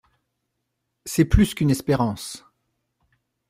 [1.05, 2.43] C’est plus qu’une espérance!